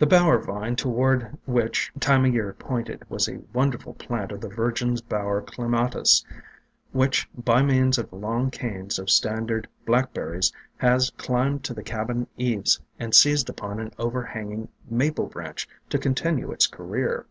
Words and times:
The 0.00 0.06
Bower 0.08 0.38
Vine 0.38 0.74
toward 0.74 1.38
which 1.46 1.92
Time 2.00 2.24
o' 2.24 2.26
Year 2.26 2.52
pointed 2.58 3.08
was 3.08 3.28
a 3.28 3.42
wonderful 3.52 3.94
plant 3.94 4.32
of 4.32 4.40
the 4.40 4.48
Virgin's 4.48 5.00
Bower 5.00 5.40
Clematis, 5.40 6.24
which, 6.90 7.28
by 7.36 7.62
means 7.62 7.96
of 7.96 8.12
long 8.12 8.50
canes 8.50 8.98
of 8.98 9.08
standard 9.08 9.68
Blackberries, 9.86 10.52
had 10.78 11.02
climbed 11.16 11.62
to 11.62 11.74
the 11.74 11.84
cabin 11.84 12.26
eaves 12.36 12.80
and 12.98 13.14
seized 13.14 13.48
upon 13.48 13.78
an 13.78 13.92
overhanging 14.00 14.66
Maple 14.90 15.26
branch 15.26 15.68
to 15.90 15.98
continue 15.98 16.50
its 16.50 16.66
career. 16.66 17.26